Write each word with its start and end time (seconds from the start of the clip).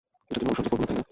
এটার 0.29 0.39
জন্য 0.39 0.49
অনুশোচনা 0.51 0.71
করব 0.71 0.81
না, 0.81 0.85
তাই 0.87 0.95
না? 0.95 0.99